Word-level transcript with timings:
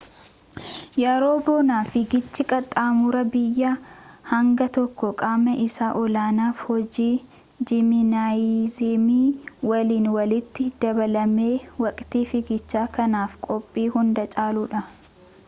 yeroo 1.01 1.33
bonaa 1.47 1.79
fiigichi 1.95 2.43
qaxxamura 2.51 3.19
biyyaa 3.35 3.73
hangi 4.29 4.65
tokko 4.77 5.09
qaama 5.19 5.51
isaa 5.65 5.89
olaanaaf 5.99 6.63
hojii 6.69 7.11
jiminaaziyemii 7.73 9.31
waliin 9.73 10.07
walitti 10.17 10.65
dabalamee 10.87 11.51
waqtii 11.85 12.23
fiigichaa 12.33 12.87
kanaaf 12.97 13.37
qophii 13.49 13.85
hunda 13.99 14.27
caaludha 14.37 14.83